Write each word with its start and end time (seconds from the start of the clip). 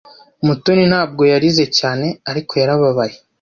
Mutoni 0.45 0.83
ntabwo 0.91 1.21
yarize 1.31 1.65
cyane 1.77 2.07
ariko 2.29 2.51
yarababaye. 2.61 3.15